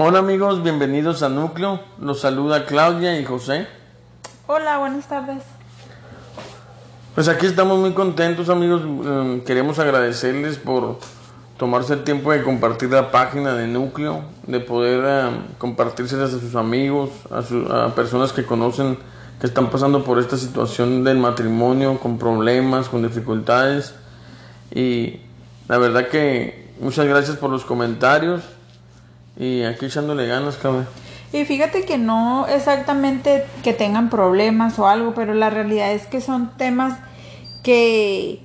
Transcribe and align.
Hola 0.00 0.20
amigos, 0.20 0.62
bienvenidos 0.62 1.24
a 1.24 1.28
Núcleo. 1.28 1.80
Los 2.00 2.20
saluda 2.20 2.66
Claudia 2.66 3.18
y 3.18 3.24
José. 3.24 3.66
Hola, 4.46 4.78
buenas 4.78 5.08
tardes. 5.08 5.42
Pues 7.16 7.26
aquí 7.26 7.46
estamos 7.46 7.78
muy 7.80 7.92
contentos 7.94 8.48
amigos. 8.48 8.82
Mm, 8.84 9.40
Queremos 9.40 9.80
agradecerles 9.80 10.56
por 10.56 10.98
tomarse 11.56 11.94
el 11.94 12.04
tiempo 12.04 12.30
de 12.30 12.44
compartir 12.44 12.90
la 12.90 13.10
página 13.10 13.54
de 13.54 13.66
Núcleo, 13.66 14.22
de 14.46 14.60
poder 14.60 15.02
eh, 15.04 15.36
compartírselas 15.58 16.32
a 16.32 16.38
sus 16.38 16.54
amigos, 16.54 17.10
a, 17.32 17.42
su- 17.42 17.66
a 17.72 17.92
personas 17.96 18.32
que 18.32 18.44
conocen 18.46 18.96
que 19.40 19.48
están 19.48 19.68
pasando 19.68 20.04
por 20.04 20.20
esta 20.20 20.36
situación 20.36 21.02
del 21.02 21.18
matrimonio, 21.18 21.98
con 21.98 22.18
problemas, 22.18 22.88
con 22.88 23.02
dificultades. 23.02 23.94
Y 24.72 25.20
la 25.66 25.78
verdad 25.78 26.06
que 26.06 26.68
muchas 26.80 27.06
gracias 27.06 27.36
por 27.36 27.50
los 27.50 27.64
comentarios 27.64 28.42
y 29.38 29.62
aquí 29.62 29.86
echándole 29.86 30.26
ganas, 30.26 30.56
cabrón. 30.56 30.86
Y 31.32 31.44
fíjate 31.44 31.84
que 31.84 31.98
no 31.98 32.46
exactamente 32.46 33.44
que 33.62 33.72
tengan 33.72 34.10
problemas 34.10 34.78
o 34.78 34.88
algo, 34.88 35.14
pero 35.14 35.34
la 35.34 35.50
realidad 35.50 35.92
es 35.92 36.06
que 36.06 36.20
son 36.20 36.56
temas 36.56 36.98
que 37.62 38.42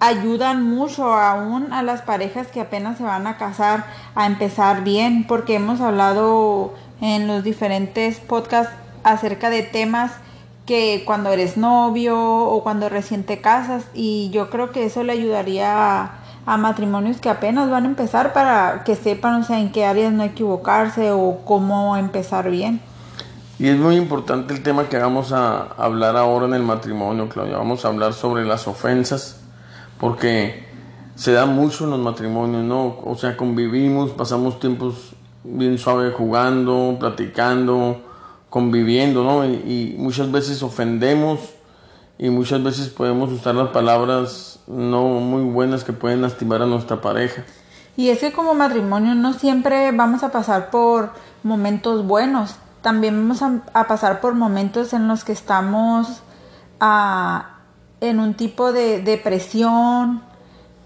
ayudan 0.00 0.62
mucho 0.62 1.12
aún 1.12 1.72
a 1.72 1.82
las 1.82 2.02
parejas 2.02 2.46
que 2.48 2.60
apenas 2.60 2.98
se 2.98 3.04
van 3.04 3.26
a 3.26 3.36
casar 3.36 3.86
a 4.14 4.26
empezar 4.26 4.84
bien, 4.84 5.26
porque 5.26 5.54
hemos 5.54 5.80
hablado 5.80 6.74
en 7.00 7.26
los 7.26 7.42
diferentes 7.42 8.18
podcasts 8.20 8.72
acerca 9.02 9.50
de 9.50 9.62
temas 9.62 10.12
que 10.66 11.02
cuando 11.04 11.32
eres 11.32 11.56
novio 11.56 12.18
o 12.18 12.62
cuando 12.62 12.88
recién 12.88 13.24
te 13.24 13.40
casas 13.40 13.84
y 13.94 14.30
yo 14.30 14.50
creo 14.50 14.72
que 14.72 14.84
eso 14.84 15.02
le 15.02 15.12
ayudaría 15.12 16.02
a, 16.02 16.19
a 16.46 16.56
matrimonios 16.56 17.20
que 17.20 17.28
apenas 17.28 17.70
van 17.70 17.84
a 17.84 17.88
empezar 17.88 18.32
para 18.32 18.82
que 18.84 18.96
sepan, 18.96 19.42
o 19.42 19.44
sea, 19.44 19.60
en 19.60 19.72
qué 19.72 19.84
áreas 19.84 20.12
no 20.12 20.22
equivocarse 20.22 21.10
o 21.10 21.40
cómo 21.44 21.96
empezar 21.96 22.50
bien. 22.50 22.80
Y 23.58 23.68
es 23.68 23.78
muy 23.78 23.96
importante 23.96 24.54
el 24.54 24.62
tema 24.62 24.88
que 24.88 24.96
vamos 24.96 25.32
a 25.32 25.62
hablar 25.76 26.16
ahora 26.16 26.46
en 26.46 26.54
el 26.54 26.62
matrimonio, 26.62 27.28
Claudia. 27.28 27.58
Vamos 27.58 27.84
a 27.84 27.88
hablar 27.88 28.14
sobre 28.14 28.46
las 28.46 28.66
ofensas, 28.66 29.40
porque 29.98 30.64
se 31.14 31.32
da 31.32 31.44
mucho 31.44 31.84
en 31.84 31.90
los 31.90 31.98
matrimonios, 31.98 32.64
¿no? 32.64 32.96
O 33.04 33.14
sea, 33.16 33.36
convivimos, 33.36 34.12
pasamos 34.12 34.58
tiempos 34.60 35.12
bien 35.44 35.76
suaves 35.76 36.14
jugando, 36.14 36.96
platicando, 36.98 38.00
conviviendo, 38.48 39.24
¿no? 39.24 39.44
Y, 39.44 39.48
y 39.50 39.96
muchas 39.98 40.32
veces 40.32 40.62
ofendemos 40.62 41.40
y 42.18 42.30
muchas 42.30 42.62
veces 42.62 42.88
podemos 42.88 43.30
usar 43.30 43.54
las 43.54 43.68
palabras 43.68 44.59
no 44.70 45.02
muy 45.04 45.42
buenas 45.42 45.84
que 45.84 45.92
pueden 45.92 46.22
lastimar 46.22 46.62
a 46.62 46.66
nuestra 46.66 47.00
pareja. 47.00 47.42
Y 47.96 48.08
es 48.08 48.20
que 48.20 48.32
como 48.32 48.54
matrimonio 48.54 49.14
no 49.14 49.32
siempre 49.32 49.90
vamos 49.92 50.22
a 50.22 50.30
pasar 50.30 50.70
por 50.70 51.10
momentos 51.42 52.06
buenos, 52.06 52.56
también 52.82 53.16
vamos 53.16 53.42
a, 53.42 53.60
a 53.74 53.86
pasar 53.86 54.20
por 54.20 54.34
momentos 54.34 54.92
en 54.92 55.06
los 55.08 55.24
que 55.24 55.32
estamos 55.32 56.22
ah, 56.80 57.56
en 58.00 58.20
un 58.20 58.34
tipo 58.34 58.72
de 58.72 59.02
depresión, 59.02 60.22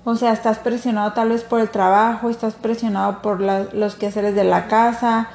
o 0.04 0.16
sea, 0.16 0.32
estás 0.32 0.58
presionado 0.58 1.12
tal 1.12 1.28
vez 1.28 1.44
por 1.44 1.60
el 1.60 1.68
trabajo, 1.70 2.28
estás 2.30 2.54
presionado 2.54 3.22
por 3.22 3.40
la- 3.40 3.66
los 3.72 3.94
quehaceres 3.94 4.34
de 4.34 4.44
la 4.44 4.66
casa, 4.66 5.28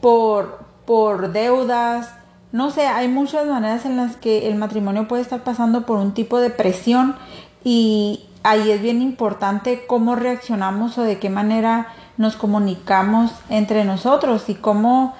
por, 0.00 0.58
por 0.86 1.30
deudas, 1.32 2.10
no 2.52 2.70
sé, 2.70 2.86
hay 2.88 3.06
muchas 3.06 3.46
maneras 3.46 3.84
en 3.84 3.96
las 3.96 4.16
que 4.16 4.48
el 4.48 4.56
matrimonio 4.56 5.06
puede 5.06 5.22
estar 5.22 5.40
pasando 5.44 5.86
por 5.86 5.98
un 5.98 6.12
tipo 6.12 6.38
de 6.40 6.50
presión 6.50 7.14
y 7.64 8.24
ahí 8.42 8.70
es 8.70 8.80
bien 8.80 9.02
importante 9.02 9.84
cómo 9.86 10.16
reaccionamos 10.16 10.98
o 10.98 11.02
de 11.02 11.18
qué 11.18 11.30
manera 11.30 11.88
nos 12.16 12.36
comunicamos 12.36 13.32
entre 13.48 13.84
nosotros 13.84 14.48
y 14.48 14.54
cómo, 14.54 15.14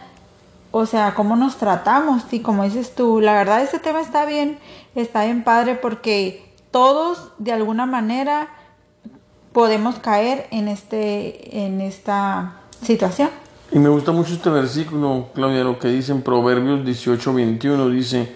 o 0.71 0.87
sea, 0.87 1.15
cómo 1.15 1.37
nos 1.37 1.57
tratamos. 1.57 2.25
Y 2.31 2.41
como 2.41 2.65
dices 2.65 2.95
tú, 2.95 3.21
la 3.21 3.35
verdad 3.35 3.63
este 3.63 3.79
tema 3.79 4.01
está 4.01 4.25
bien, 4.27 4.59
está 4.95 5.25
bien 5.25 5.45
padre 5.45 5.75
porque 5.77 6.51
todos 6.71 7.33
de 7.39 7.53
alguna 7.53 7.87
manera 7.87 8.49
podemos 9.53 9.99
caer 9.99 10.47
en 10.51 10.69
este, 10.69 11.65
en 11.65 11.81
esta 11.81 12.61
situación. 12.83 13.31
Y 13.73 13.79
me 13.79 13.89
gusta 13.89 14.13
mucho 14.13 14.35
este 14.35 14.51
versículo, 14.51 15.29
Claudia, 15.35 15.63
lo 15.63 15.79
que 15.79 15.89
dice 15.89 16.13
en 16.13 16.23
Proverbios 16.23 16.85
18, 16.85 17.35
21, 17.35 17.89
dice, 17.89 18.35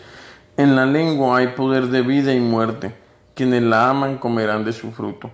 en 0.57 0.77
la 0.77 0.87
lengua 0.87 1.39
hay 1.39 1.49
poder 1.49 1.89
de 1.89 2.03
vida 2.03 2.33
y 2.33 2.41
muerte, 2.41 2.95
quienes 3.35 3.63
la 3.63 3.91
aman 3.91 4.19
comerán 4.19 4.65
de 4.65 4.73
su 4.73 4.93
fruto. 4.93 5.31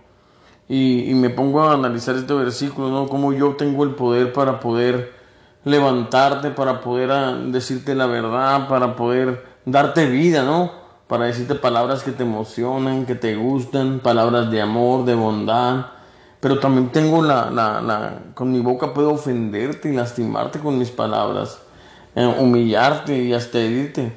Y, 0.68 1.12
me 1.14 1.30
pongo 1.30 1.62
a 1.62 1.74
analizar 1.74 2.14
este 2.14 2.32
versículo, 2.32 2.90
¿no? 2.90 3.08
Cómo 3.08 3.32
yo 3.32 3.56
tengo 3.56 3.82
el 3.82 3.96
poder 3.96 4.32
para 4.32 4.60
poder 4.60 5.12
levantarte, 5.64 6.50
para 6.50 6.80
poder 6.80 7.10
ah, 7.10 7.32
decirte 7.32 7.94
la 7.96 8.06
verdad, 8.06 8.68
para 8.68 8.94
poder 8.94 9.44
darte 9.64 10.06
vida, 10.06 10.44
¿no? 10.44 10.70
Para 11.08 11.24
decirte 11.24 11.56
palabras 11.56 12.04
que 12.04 12.12
te 12.12 12.22
emocionan, 12.22 13.04
que 13.04 13.16
te 13.16 13.34
gustan, 13.34 13.98
palabras 13.98 14.48
de 14.52 14.60
amor, 14.60 15.04
de 15.04 15.14
bondad. 15.16 15.86
Pero 16.38 16.60
también 16.60 16.90
tengo 16.90 17.20
la, 17.20 17.50
la, 17.50 17.80
la, 17.82 18.18
con 18.34 18.52
mi 18.52 18.60
boca 18.60 18.94
puedo 18.94 19.10
ofenderte 19.10 19.92
y 19.92 19.96
lastimarte 19.96 20.60
con 20.60 20.78
mis 20.78 20.92
palabras, 20.92 21.58
eh, 22.14 22.24
humillarte 22.38 23.24
y 23.24 23.34
hasta 23.34 23.58
herirte. 23.58 24.16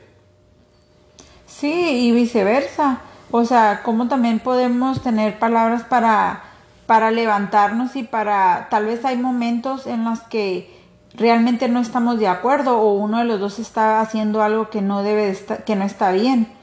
Sí, 1.47 2.07
y 2.07 2.11
viceversa. 2.11 3.01
O 3.35 3.45
sea, 3.45 3.81
cómo 3.81 4.07
también 4.07 4.37
podemos 4.37 5.01
tener 5.01 5.39
palabras 5.39 5.81
para, 5.85 6.43
para 6.85 7.09
levantarnos 7.09 7.95
y 7.95 8.03
para, 8.03 8.67
tal 8.69 8.85
vez 8.85 9.03
hay 9.05 9.17
momentos 9.17 9.87
en 9.87 10.03
los 10.03 10.19
que 10.19 10.71
realmente 11.15 11.67
no 11.67 11.79
estamos 11.79 12.19
de 12.19 12.27
acuerdo 12.27 12.77
o 12.77 12.93
uno 12.93 13.17
de 13.17 13.25
los 13.25 13.39
dos 13.39 13.57
está 13.57 14.01
haciendo 14.01 14.43
algo 14.43 14.69
que 14.69 14.83
no 14.83 15.01
debe 15.01 15.25
de 15.25 15.31
estar, 15.31 15.63
que 15.63 15.75
no 15.75 15.83
está 15.83 16.11
bien. 16.11 16.53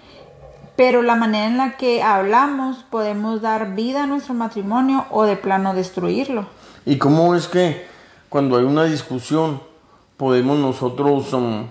Pero 0.76 1.02
la 1.02 1.16
manera 1.16 1.48
en 1.48 1.56
la 1.56 1.76
que 1.76 2.04
hablamos 2.04 2.84
podemos 2.88 3.42
dar 3.42 3.74
vida 3.74 4.04
a 4.04 4.06
nuestro 4.06 4.34
matrimonio 4.34 5.06
o 5.10 5.24
de 5.24 5.34
plano 5.34 5.74
destruirlo. 5.74 6.46
¿Y 6.86 6.98
cómo 6.98 7.34
es 7.34 7.48
que 7.48 7.84
cuando 8.28 8.56
hay 8.56 8.64
una 8.64 8.84
discusión 8.84 9.60
podemos 10.16 10.56
nosotros 10.56 11.32
um, 11.32 11.66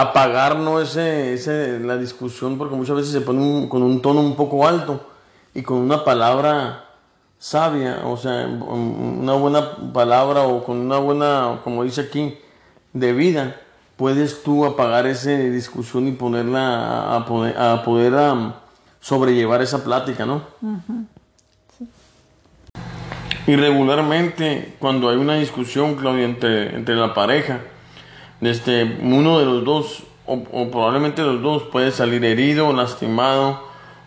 apagar 0.00 0.56
¿no? 0.56 0.80
ese, 0.80 1.32
ese, 1.34 1.78
la 1.80 1.96
discusión? 1.96 2.58
Porque 2.58 2.74
muchas 2.76 2.96
veces 2.96 3.12
se 3.12 3.20
pone 3.20 3.40
un- 3.40 3.68
con 3.68 3.82
un 3.82 4.00
tono 4.02 4.20
un 4.20 4.36
poco 4.36 4.66
alto 4.66 5.08
y 5.54 5.62
con 5.62 5.78
una 5.78 6.04
palabra 6.04 6.84
sabia, 7.38 8.00
o 8.04 8.16
sea, 8.16 8.46
una 8.46 9.34
buena 9.34 9.76
palabra 9.92 10.42
o 10.42 10.64
con 10.64 10.78
una 10.78 10.98
buena, 10.98 11.60
como 11.64 11.84
dice 11.84 12.02
aquí, 12.02 12.36
de 12.92 13.12
vida, 13.12 13.56
puedes 13.96 14.42
tú 14.42 14.64
apagar 14.64 15.06
esa 15.06 15.30
discusión 15.30 16.08
y 16.08 16.12
ponerla 16.12 17.14
a, 17.14 17.24
poder, 17.26 17.58
a 17.58 17.82
poder 17.82 18.12
sobrellevar 19.00 19.62
esa 19.62 19.84
plática, 19.84 20.24
¿no? 20.26 20.42
Y 23.46 23.54
regularmente 23.54 24.74
cuando 24.78 25.08
hay 25.08 25.16
una 25.16 25.34
discusión, 25.36 25.94
Claudia, 25.94 26.24
entre, 26.24 26.74
entre 26.74 26.96
la 26.96 27.14
pareja, 27.14 27.60
desde 28.40 28.84
uno 29.00 29.38
de 29.38 29.44
los 29.46 29.64
dos, 29.64 30.02
o, 30.26 30.42
probablemente 30.70 31.22
los 31.22 31.40
dos, 31.42 31.62
puede 31.64 31.90
salir 31.92 32.24
herido, 32.24 32.72
lastimado, 32.72 33.62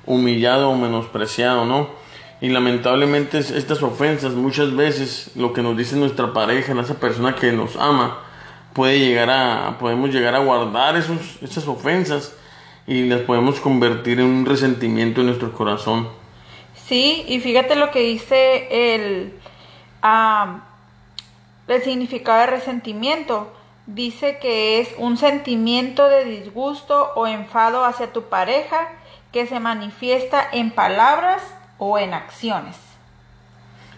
humillado 0.06 0.70
o 0.70 0.76
menospreciado, 0.76 1.66
¿no? 1.66 1.88
Y 2.42 2.50
lamentablemente 2.50 3.38
es- 3.40 3.52
estas 3.52 3.82
ofensas, 3.84 4.34
muchas 4.34 4.76
veces 4.76 5.32
lo 5.36 5.54
que 5.54 5.62
nos 5.62 5.76
dice 5.78 5.96
nuestra 5.96 6.34
pareja, 6.34 6.74
esa 6.80 6.96
persona 7.00 7.36
que 7.36 7.52
nos 7.52 7.76
ama, 7.76 8.20
puede 8.74 9.00
llegar 9.00 9.30
a, 9.30 9.78
podemos 9.80 10.10
llegar 10.12 10.36
a 10.36 10.40
guardar 10.40 10.96
esos, 10.96 11.18
esas 11.42 11.68
ofensas 11.68 12.36
y 12.88 13.06
las 13.08 13.22
podemos 13.22 13.60
convertir 13.60 14.20
en 14.20 14.26
un 14.28 14.46
resentimiento 14.46 15.22
en 15.22 15.28
nuestro 15.28 15.52
corazón. 15.54 16.08
Sí, 16.88 17.24
y 17.28 17.40
fíjate 17.40 17.76
lo 17.76 17.92
que 17.92 18.00
dice 18.00 18.68
el, 18.96 19.34
ah, 20.02 20.62
el 21.68 21.82
significado 21.84 22.40
de 22.40 22.46
resentimiento. 22.48 23.52
Dice 23.96 24.38
que 24.40 24.80
es 24.80 24.90
un 25.00 25.18
sentimiento 25.18 26.10
de 26.10 26.24
disgusto 26.24 27.10
o 27.16 27.26
enfado 27.26 27.84
hacia 27.86 28.14
tu 28.14 28.26
pareja 28.26 28.88
que 29.32 29.48
se 29.48 29.60
manifiesta 29.60 30.48
en 30.52 30.70
palabras 30.70 31.42
o 31.80 31.98
en 31.98 32.14
acciones. 32.14 32.76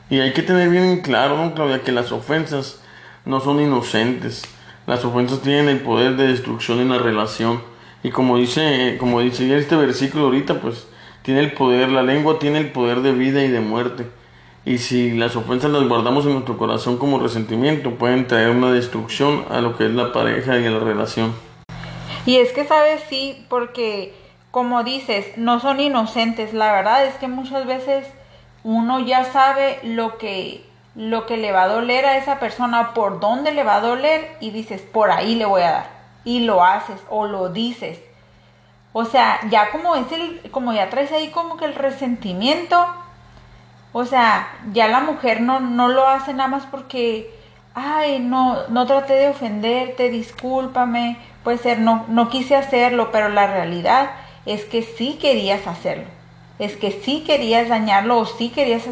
Y 0.09 0.21
hay 0.21 0.31
que 0.31 0.43
tener 0.43 0.69
bien 0.69 0.85
en 0.85 1.01
claro, 1.01 1.35
¿no, 1.35 1.53
Claudia, 1.53 1.83
que 1.83 1.91
las 1.91 2.13
ofensas 2.13 2.81
no 3.25 3.41
son 3.41 3.59
inocentes. 3.59 4.43
Las 4.87 5.03
ofensas 5.03 5.41
tienen 5.41 5.67
el 5.67 5.81
poder 5.81 6.15
de 6.15 6.27
destrucción 6.27 6.79
en 6.79 6.87
la 6.87 6.97
relación. 6.97 7.61
Y 8.01 8.11
como 8.11 8.37
dice, 8.37 8.95
como 8.97 9.19
dice 9.19 9.57
este 9.57 9.75
versículo 9.75 10.27
ahorita, 10.27 10.61
pues 10.61 10.87
tiene 11.21 11.41
el 11.41 11.51
poder, 11.51 11.89
la 11.89 12.01
lengua 12.01 12.39
tiene 12.39 12.59
el 12.59 12.71
poder 12.71 13.01
de 13.01 13.11
vida 13.11 13.43
y 13.43 13.49
de 13.49 13.59
muerte. 13.59 14.05
Y 14.63 14.77
si 14.77 15.11
las 15.11 15.35
ofensas 15.35 15.71
las 15.71 15.87
guardamos 15.87 16.25
en 16.25 16.33
nuestro 16.33 16.57
corazón 16.57 16.97
como 16.97 17.19
resentimiento, 17.19 17.95
pueden 17.95 18.27
traer 18.27 18.51
una 18.51 18.71
destrucción 18.71 19.45
a 19.49 19.59
lo 19.59 19.75
que 19.75 19.85
es 19.85 19.91
la 19.91 20.13
pareja 20.13 20.59
y 20.59 20.67
a 20.67 20.71
la 20.71 20.79
relación. 20.79 21.33
Y 22.25 22.37
es 22.37 22.51
que, 22.51 22.65
¿sabes? 22.65 23.01
Sí, 23.09 23.45
porque 23.49 24.13
como 24.51 24.83
dices, 24.83 25.37
no 25.37 25.59
son 25.59 25.79
inocentes. 25.79 26.53
La 26.53 26.73
verdad 26.73 27.05
es 27.05 27.15
que 27.15 27.27
muchas 27.27 27.65
veces 27.65 28.07
uno 28.63 28.99
ya 28.99 29.25
sabe 29.25 29.79
lo 29.83 30.17
que 30.17 30.69
lo 30.93 31.25
que 31.25 31.37
le 31.37 31.51
va 31.51 31.63
a 31.63 31.67
doler 31.67 32.05
a 32.05 32.17
esa 32.17 32.39
persona, 32.39 32.93
por 32.93 33.19
dónde 33.21 33.51
le 33.51 33.63
va 33.63 33.75
a 33.75 33.81
doler 33.81 34.35
y 34.41 34.51
dices, 34.51 34.81
por 34.81 35.09
ahí 35.09 35.35
le 35.35 35.45
voy 35.45 35.61
a 35.61 35.71
dar. 35.71 35.89
Y 36.25 36.41
lo 36.41 36.63
haces 36.63 36.99
o 37.09 37.27
lo 37.27 37.49
dices. 37.49 37.99
O 38.93 39.05
sea, 39.05 39.39
ya 39.49 39.71
como 39.71 39.95
es 39.95 40.11
el, 40.11 40.41
como 40.51 40.73
ya 40.73 40.89
traes 40.89 41.11
ahí 41.13 41.29
como 41.29 41.55
que 41.55 41.65
el 41.65 41.75
resentimiento, 41.75 42.85
o 43.93 44.05
sea, 44.05 44.47
ya 44.71 44.87
la 44.87 45.01
mujer 45.01 45.41
no, 45.41 45.59
no 45.59 45.87
lo 45.89 46.07
hace 46.07 46.33
nada 46.33 46.49
más 46.49 46.65
porque, 46.65 47.33
ay, 47.73 48.19
no, 48.19 48.67
no 48.69 48.85
traté 48.85 49.13
de 49.13 49.29
ofenderte, 49.29 50.09
discúlpame, 50.09 51.17
puede 51.43 51.57
ser, 51.57 51.79
no, 51.79 52.05
no 52.07 52.29
quise 52.29 52.55
hacerlo, 52.55 53.11
pero 53.11 53.29
la 53.29 53.47
realidad 53.47 54.11
es 54.45 54.65
que 54.65 54.81
sí 54.83 55.17
querías 55.21 55.67
hacerlo 55.67 56.05
es 56.61 56.77
que 56.77 56.91
sí 56.91 57.23
querías 57.25 57.69
dañarlo 57.69 58.19
o 58.19 58.25
sí 58.27 58.49
querías 58.49 58.83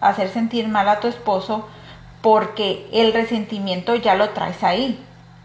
hacer, 0.00 0.28
sentir 0.30 0.68
mal 0.68 0.88
a 0.88 1.00
tu 1.00 1.06
esposo 1.06 1.68
porque 2.22 2.88
el 2.94 3.12
resentimiento 3.12 3.94
ya 3.94 4.14
lo 4.14 4.30
traes 4.30 4.64
ahí. 4.64 4.98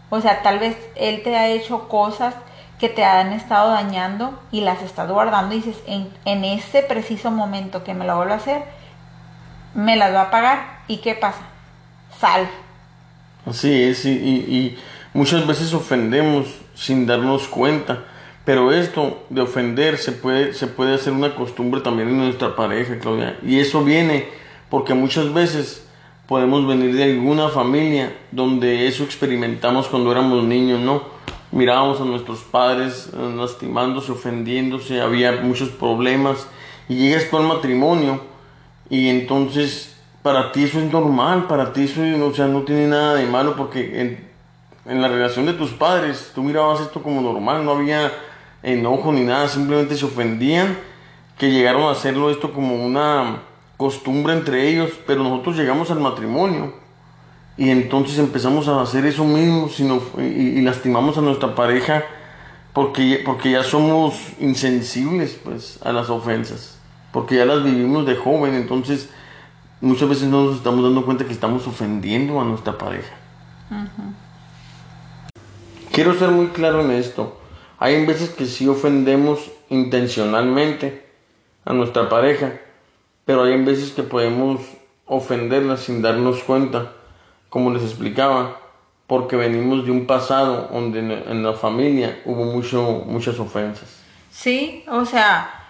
O 0.08 0.22
sea, 0.22 0.40
tal 0.40 0.58
vez 0.58 0.74
él 0.94 1.22
te 1.22 1.36
ha 1.36 1.48
hecho 1.48 1.86
cosas 1.90 2.34
que 2.78 2.88
te 2.88 3.04
han 3.04 3.34
estado 3.34 3.72
dañando 3.72 4.40
y 4.50 4.62
las 4.62 4.80
estás 4.80 5.10
guardando 5.10 5.54
y 5.54 5.58
dices, 5.58 5.76
en, 5.86 6.08
en 6.24 6.44
ese 6.46 6.80
preciso 6.80 7.30
momento 7.30 7.84
que 7.84 7.92
me 7.92 8.06
lo 8.06 8.16
vuelvo 8.16 8.32
a 8.32 8.38
hacer, 8.38 8.62
me 9.76 9.96
las 9.96 10.12
va 10.12 10.22
a 10.22 10.30
pagar. 10.30 10.80
¿Y 10.88 10.96
qué 10.98 11.14
pasa? 11.14 11.42
Sal. 12.18 12.48
Así 13.46 13.84
es, 13.84 14.04
y, 14.04 14.76
muchas 15.14 15.46
veces 15.46 15.72
ofendemos 15.72 16.46
sin 16.74 17.06
darnos 17.06 17.46
cuenta 17.46 18.02
pero 18.46 18.70
esto 18.70 19.24
de 19.28 19.40
ofender 19.40 19.98
se 19.98 20.12
puede, 20.12 20.54
se 20.54 20.68
puede 20.68 20.94
hacer 20.94 21.12
una 21.12 21.34
costumbre 21.34 21.80
también 21.80 22.10
en 22.10 22.18
nuestra 22.18 22.54
pareja, 22.54 22.96
Claudia. 23.00 23.36
Y 23.44 23.58
eso 23.58 23.82
viene 23.82 24.28
porque 24.70 24.94
muchas 24.94 25.34
veces 25.34 25.84
podemos 26.28 26.64
venir 26.64 26.94
de 26.94 27.02
alguna 27.02 27.48
familia 27.48 28.16
donde 28.30 28.86
eso 28.86 29.02
experimentamos 29.02 29.88
cuando 29.88 30.12
éramos 30.12 30.44
niños, 30.44 30.78
¿no? 30.78 31.02
Mirábamos 31.50 32.00
a 32.00 32.04
nuestros 32.04 32.44
padres 32.44 33.10
eh, 33.12 33.34
lastimándose, 33.36 34.12
ofendiéndose, 34.12 35.00
había 35.00 35.32
muchos 35.42 35.70
problemas. 35.70 36.46
Y 36.88 36.94
llegas 36.94 37.28
tú 37.28 37.38
al 37.38 37.48
matrimonio 37.48 38.20
y 38.90 39.08
entonces 39.08 39.96
para 40.22 40.50
ti 40.50 40.64
eso 40.64 40.80
es 40.80 40.92
normal, 40.92 41.46
para 41.46 41.72
ti 41.72 41.84
eso 41.84 42.00
o 42.24 42.34
sea, 42.34 42.48
no 42.48 42.62
tiene 42.62 42.88
nada 42.88 43.14
de 43.14 43.26
malo 43.26 43.54
porque 43.54 44.00
en, 44.84 45.00
la 45.00 45.06
relación 45.06 45.46
de 45.46 45.52
tus 45.52 45.70
padres 45.70 46.32
tú 46.34 46.42
mirabas 46.42 46.80
esto 46.80 47.02
como 47.02 47.20
normal, 47.20 47.64
no 47.64 47.72
había 47.72 48.12
enojo 48.62 49.12
ni 49.12 49.22
nada, 49.22 49.48
simplemente 49.48 49.96
se 49.96 50.04
ofendían, 50.04 50.78
que 51.38 51.50
llegaron 51.50 51.84
a 51.84 51.92
hacerlo 51.92 52.30
esto 52.30 52.52
como 52.52 52.74
una 52.74 53.42
costumbre 53.76 54.32
entre 54.32 54.68
ellos, 54.68 54.90
pero 55.06 55.22
nosotros 55.22 55.56
llegamos 55.56 55.90
al 55.90 56.00
matrimonio 56.00 56.72
y 57.56 57.70
entonces 57.70 58.18
empezamos 58.18 58.68
a 58.68 58.82
hacer 58.82 59.06
eso 59.06 59.24
mismo 59.24 59.68
sino, 59.68 60.00
y, 60.18 60.60
lastimamos 60.62 61.16
a 61.18 61.20
nuestra 61.20 61.54
pareja 61.54 62.04
porque, 62.72 63.22
porque 63.24 63.52
ya 63.52 63.62
somos 63.62 64.14
insensibles 64.40 65.38
pues, 65.42 65.78
a 65.84 65.92
las 65.92 66.10
ofensas, 66.10 66.75
porque 67.16 67.36
ya 67.36 67.46
las 67.46 67.64
vivimos 67.64 68.04
de 68.04 68.14
joven, 68.14 68.52
entonces 68.52 69.08
muchas 69.80 70.06
veces 70.06 70.28
no 70.28 70.44
nos 70.44 70.56
estamos 70.56 70.84
dando 70.84 71.02
cuenta 71.02 71.24
que 71.24 71.32
estamos 71.32 71.66
ofendiendo 71.66 72.38
a 72.38 72.44
nuestra 72.44 72.76
pareja. 72.76 73.14
Quiero 75.92 76.12
ser 76.12 76.28
muy 76.28 76.48
claro 76.48 76.82
en 76.82 76.90
esto. 76.90 77.40
Hay 77.78 78.04
veces 78.04 78.28
que 78.28 78.44
sí 78.44 78.68
ofendemos 78.68 79.50
intencionalmente 79.70 81.06
a 81.64 81.72
nuestra 81.72 82.10
pareja, 82.10 82.52
pero 83.24 83.44
hay 83.44 83.64
veces 83.64 83.92
que 83.92 84.02
podemos 84.02 84.60
ofenderla 85.06 85.78
sin 85.78 86.02
darnos 86.02 86.42
cuenta, 86.42 86.92
como 87.48 87.70
les 87.70 87.82
explicaba, 87.82 88.60
porque 89.06 89.36
venimos 89.36 89.86
de 89.86 89.90
un 89.90 90.04
pasado 90.04 90.68
donde 90.70 90.98
en 90.98 91.42
la 91.42 91.54
familia 91.54 92.20
hubo 92.26 92.44
mucho, 92.44 93.04
muchas 93.06 93.40
ofensas. 93.40 94.02
Sí, 94.30 94.84
o 94.86 95.06
sea, 95.06 95.65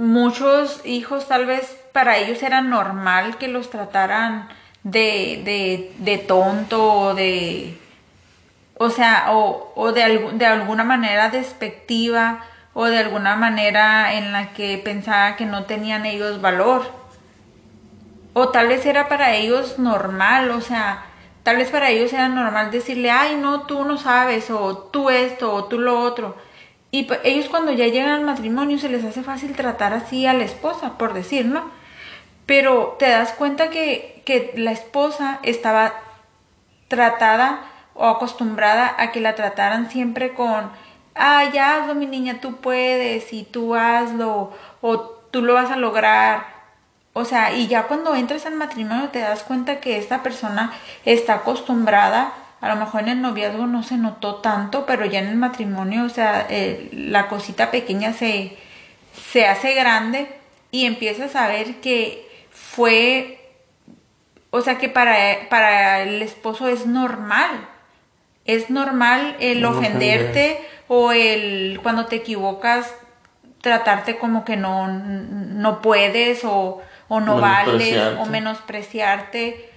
muchos 0.00 0.80
hijos 0.84 1.28
tal 1.28 1.46
vez 1.46 1.76
para 1.92 2.16
ellos 2.18 2.42
era 2.42 2.62
normal 2.62 3.36
que 3.36 3.48
los 3.48 3.70
trataran 3.70 4.48
de, 4.82 5.42
de, 5.44 5.92
de 5.98 6.18
tonto 6.18 6.92
o 6.92 7.14
de 7.14 7.78
o 8.78 8.88
sea, 8.88 9.26
o, 9.32 9.72
o 9.76 9.92
de, 9.92 10.30
de 10.32 10.46
alguna 10.46 10.84
manera 10.84 11.28
despectiva 11.28 12.40
o 12.72 12.86
de 12.86 12.96
alguna 12.96 13.36
manera 13.36 14.14
en 14.14 14.32
la 14.32 14.54
que 14.54 14.78
pensaba 14.78 15.36
que 15.36 15.44
no 15.44 15.64
tenían 15.64 16.06
ellos 16.06 16.40
valor. 16.40 16.90
O 18.32 18.48
tal 18.48 18.68
vez 18.68 18.86
era 18.86 19.06
para 19.06 19.34
ellos 19.34 19.78
normal, 19.78 20.50
o 20.50 20.62
sea, 20.62 21.04
tal 21.42 21.56
vez 21.56 21.68
para 21.68 21.90
ellos 21.90 22.10
era 22.14 22.28
normal 22.28 22.70
decirle, 22.70 23.10
ay, 23.10 23.36
no, 23.36 23.62
tú 23.62 23.84
no 23.84 23.98
sabes, 23.98 24.50
o 24.50 24.78
tú 24.78 25.10
esto, 25.10 25.52
o 25.52 25.64
tú 25.64 25.78
lo 25.78 26.00
otro. 26.00 26.36
Y 26.90 27.08
ellos 27.24 27.48
cuando 27.48 27.72
ya 27.72 27.86
llegan 27.86 28.10
al 28.10 28.24
matrimonio 28.24 28.78
se 28.78 28.88
les 28.88 29.04
hace 29.04 29.22
fácil 29.22 29.54
tratar 29.54 29.92
así 29.92 30.26
a 30.26 30.34
la 30.34 30.44
esposa, 30.44 30.98
por 30.98 31.14
decir, 31.14 31.46
¿no? 31.46 31.70
Pero 32.46 32.96
te 32.98 33.08
das 33.08 33.32
cuenta 33.32 33.70
que, 33.70 34.22
que 34.24 34.52
la 34.56 34.72
esposa 34.72 35.38
estaba 35.42 35.94
tratada 36.88 37.60
o 37.94 38.08
acostumbrada 38.08 38.94
a 38.98 39.12
que 39.12 39.20
la 39.20 39.36
trataran 39.36 39.90
siempre 39.90 40.34
con, 40.34 40.70
ah, 41.14 41.44
ya 41.52 41.76
hazlo 41.76 41.94
mi 41.94 42.06
niña, 42.06 42.40
tú 42.40 42.56
puedes 42.56 43.32
y 43.32 43.44
tú 43.44 43.74
hazlo 43.74 44.52
o 44.80 44.98
tú 45.30 45.42
lo 45.42 45.54
vas 45.54 45.70
a 45.70 45.76
lograr. 45.76 46.60
O 47.12 47.24
sea, 47.24 47.52
y 47.52 47.66
ya 47.66 47.84
cuando 47.84 48.14
entras 48.14 48.46
al 48.46 48.54
matrimonio 48.54 49.08
te 49.10 49.20
das 49.20 49.42
cuenta 49.42 49.80
que 49.80 49.98
esta 49.98 50.22
persona 50.22 50.72
está 51.04 51.34
acostumbrada, 51.34 52.32
a 52.60 52.68
lo 52.68 52.76
mejor 52.76 53.02
en 53.02 53.08
el 53.08 53.22
noviazgo 53.22 53.66
no 53.66 53.82
se 53.82 53.96
notó 53.96 54.36
tanto, 54.36 54.84
pero 54.84 55.06
ya 55.06 55.20
en 55.20 55.28
el 55.28 55.36
matrimonio, 55.36 56.04
o 56.04 56.08
sea, 56.10 56.46
eh, 56.50 56.90
la 56.92 57.28
cosita 57.28 57.70
pequeña 57.70 58.12
se, 58.12 58.56
se 59.30 59.46
hace 59.46 59.74
grande 59.74 60.28
y 60.70 60.84
empiezas 60.84 61.36
a 61.36 61.48
ver 61.48 61.76
que 61.76 62.28
fue, 62.50 63.40
o 64.50 64.60
sea, 64.60 64.76
que 64.76 64.90
para, 64.90 65.48
para 65.48 66.02
el 66.02 66.20
esposo 66.20 66.68
es 66.68 66.86
normal. 66.86 67.66
Es 68.44 68.68
normal 68.68 69.36
el 69.40 69.64
ofenderte 69.64 70.58
o 70.88 71.12
el 71.12 71.78
cuando 71.82 72.06
te 72.06 72.16
equivocas 72.16 72.94
tratarte 73.60 74.18
como 74.18 74.44
que 74.44 74.56
no, 74.56 74.88
no 74.88 75.80
puedes 75.82 76.44
o, 76.44 76.80
o 77.08 77.20
no 77.20 77.40
vales 77.40 78.16
o 78.18 78.26
menospreciarte 78.26 79.69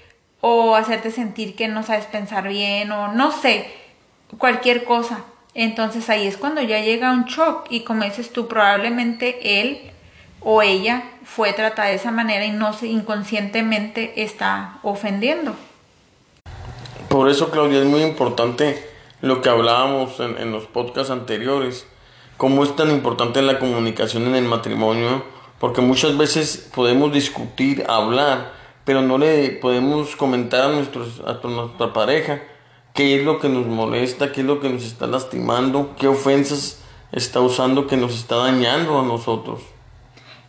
o 0.46 0.76
hacerte 0.76 1.10
sentir 1.10 1.56
que 1.56 1.70
no 1.70 1.84
sabes 1.84 2.06
pensar 2.06 2.50
bien 2.50 2.92
o 2.92 3.14
no 3.14 3.32
sé, 3.32 3.66
cualquier 4.38 4.84
cosa. 4.84 5.24
Entonces 5.54 6.10
ahí 6.10 6.28
es 6.28 6.36
cuando 6.36 6.62
ya 6.62 6.82
llega 6.82 7.14
un 7.14 7.24
shock 7.24 7.68
y 7.70 7.86
como 7.86 8.04
dices 8.04 8.34
tú, 8.34 8.50
probablemente 8.50 9.62
él 9.62 9.80
o 10.42 10.62
ella 10.62 11.04
fue 11.24 11.54
tratada 11.54 11.88
de 11.88 11.96
esa 11.96 12.12
manera 12.12 12.44
y 12.44 12.52
no 12.52 12.74
se 12.74 12.88
inconscientemente 12.88 14.22
está 14.22 14.80
ofendiendo. 14.84 15.56
Por 17.08 17.30
eso, 17.30 17.50
Claudia, 17.50 17.80
es 17.80 17.86
muy 17.86 18.02
importante 18.02 18.86
lo 19.22 19.42
que 19.42 19.48
hablábamos 19.48 20.20
en, 20.20 20.52
los 20.52 20.66
podcasts 20.66 21.10
anteriores, 21.10 21.88
cómo 22.36 22.66
es 22.66 22.76
tan 22.76 22.92
importante 22.92 23.42
la 23.42 23.60
comunicación 23.60 24.28
en 24.28 24.36
el 24.36 24.44
matrimonio, 24.44 25.24
porque 25.58 25.80
muchas 25.80 26.18
veces 26.18 26.70
podemos 26.76 27.14
discutir, 27.14 27.86
hablar, 27.88 28.63
pero 28.86 29.02
no 29.02 29.18
le 29.18 29.50
podemos 29.50 30.16
comentar 30.16 30.62
a, 30.62 30.68
nuestros, 30.70 31.22
a 31.26 31.40
nuestra 31.48 31.94
pareja 31.94 32.42
qué 32.94 33.20
es 33.20 33.26
lo 33.26 33.40
que 33.40 33.50
nos 33.50 33.66
molesta, 33.66 34.32
qué 34.32 34.42
es 34.42 34.48
lo 34.48 34.60
que 34.60 34.70
nos 34.70 34.84
está 34.84 35.08
lastimando, 35.08 35.96
qué 35.98 36.08
ofensas 36.08 36.82
está 37.12 37.40
usando 37.42 37.88
que 37.88 37.98
nos 37.98 38.14
está 38.14 38.36
dañando 38.38 39.00
a 39.00 39.04
nosotros. 39.04 39.62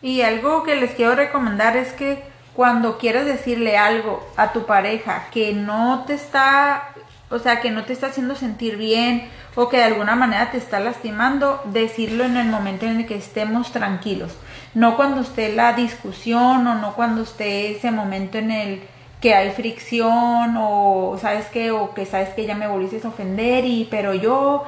Y 0.01 0.21
algo 0.21 0.63
que 0.63 0.75
les 0.75 0.91
quiero 0.91 1.15
recomendar 1.15 1.77
es 1.77 1.93
que 1.93 2.23
cuando 2.53 2.97
quieres 2.97 3.25
decirle 3.25 3.77
algo 3.77 4.25
a 4.37 4.53
tu 4.53 4.65
pareja 4.65 5.27
que 5.31 5.53
no 5.53 6.03
te 6.07 6.13
está, 6.13 6.93
o 7.29 7.39
sea, 7.39 7.59
que 7.59 7.71
no 7.71 7.83
te 7.85 7.93
está 7.93 8.07
haciendo 8.07 8.35
sentir 8.35 8.77
bien 8.77 9.29
o 9.55 9.69
que 9.69 9.77
de 9.77 9.83
alguna 9.83 10.15
manera 10.15 10.51
te 10.51 10.57
está 10.57 10.79
lastimando, 10.79 11.61
decirlo 11.65 12.23
en 12.23 12.37
el 12.37 12.47
momento 12.47 12.85
en 12.85 12.97
el 12.97 13.05
que 13.05 13.15
estemos 13.15 13.71
tranquilos. 13.71 14.31
No 14.75 14.95
cuando 14.95 15.21
esté 15.21 15.53
la 15.53 15.73
discusión 15.73 16.67
o 16.67 16.75
no 16.75 16.93
cuando 16.93 17.23
esté 17.23 17.71
ese 17.71 17.89
momento 17.89 18.37
en 18.37 18.51
el 18.51 18.83
que 19.21 19.33
hay 19.33 19.49
fricción 19.51 20.55
o 20.57 21.17
sabes 21.19 21.47
que 21.47 21.71
o 21.71 21.95
que 21.95 22.05
sabes 22.05 22.29
que 22.29 22.45
ya 22.45 22.53
me 22.53 22.67
volviste 22.67 23.07
a 23.07 23.09
ofender 23.09 23.65
y 23.65 23.87
pero 23.89 24.13
yo 24.13 24.65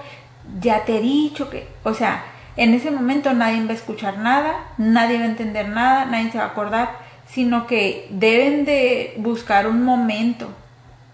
ya 0.59 0.83
te 0.85 0.97
he 0.97 1.01
dicho 1.01 1.49
que, 1.51 1.67
o 1.83 1.93
sea, 1.93 2.23
en 2.55 2.73
ese 2.73 2.89
momento 2.89 3.33
nadie 3.33 3.63
va 3.63 3.71
a 3.71 3.75
escuchar 3.75 4.17
nada, 4.17 4.55
nadie 4.79 5.19
va 5.19 5.25
a 5.25 5.27
entender 5.27 5.69
nada, 5.69 6.05
nadie 6.05 6.31
se 6.31 6.39
va 6.39 6.45
a 6.45 6.47
acordar 6.47 7.07
sino 7.27 7.67
que 7.67 8.07
deben 8.09 8.65
de 8.65 9.13
buscar 9.17 9.67
un 9.67 9.83
momento, 9.83 10.49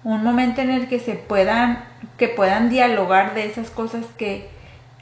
un 0.04 0.24
momento 0.24 0.62
en 0.62 0.70
el 0.70 0.88
que 0.88 1.00
se 1.00 1.14
puedan, 1.14 1.84
que 2.18 2.28
puedan 2.28 2.70
dialogar 2.70 3.34
de 3.34 3.46
esas 3.46 3.70
cosas 3.70 4.06
que 4.18 4.50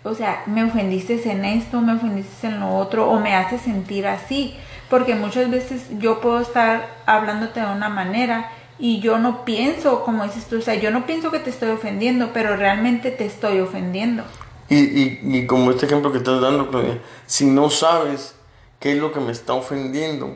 o 0.03 0.15
sea, 0.15 0.43
me 0.47 0.63
ofendiste 0.63 1.21
en 1.29 1.45
esto, 1.45 1.81
me 1.81 1.93
ofendiste 1.93 2.47
en 2.47 2.59
lo 2.59 2.75
otro, 2.75 3.09
o 3.09 3.19
me 3.19 3.35
hace 3.35 3.59
sentir 3.59 4.07
así. 4.07 4.55
Porque 4.89 5.15
muchas 5.15 5.49
veces 5.49 5.87
yo 5.99 6.19
puedo 6.19 6.39
estar 6.41 6.87
hablándote 7.05 7.61
de 7.61 7.67
una 7.67 7.89
manera 7.89 8.51
y 8.77 8.99
yo 8.99 9.19
no 9.19 9.45
pienso, 9.45 10.03
como 10.03 10.23
dices 10.23 10.47
tú, 10.47 10.57
o 10.57 10.61
sea, 10.61 10.75
yo 10.75 10.91
no 10.91 11.05
pienso 11.05 11.31
que 11.31 11.39
te 11.39 11.49
estoy 11.49 11.69
ofendiendo, 11.69 12.31
pero 12.33 12.57
realmente 12.57 13.11
te 13.11 13.25
estoy 13.25 13.59
ofendiendo. 13.59 14.23
Y, 14.69 14.79
y, 14.79 15.19
y 15.23 15.45
como 15.45 15.69
este 15.71 15.85
ejemplo 15.85 16.11
que 16.11 16.17
estás 16.17 16.41
dando, 16.41 16.69
Claudia, 16.69 16.99
si 17.25 17.45
no 17.45 17.69
sabes 17.69 18.35
qué 18.79 18.93
es 18.93 18.97
lo 18.97 19.11
que 19.11 19.19
me 19.19 19.31
está 19.31 19.53
ofendiendo, 19.53 20.35